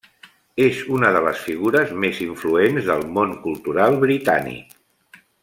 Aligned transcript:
És 0.63 0.77
una 0.99 1.11
de 1.15 1.19
les 1.25 1.43
figures 1.49 1.93
més 2.05 2.21
influents 2.29 2.89
del 2.89 3.05
món 3.19 3.37
cultural 3.45 4.01
britànic. 4.07 4.77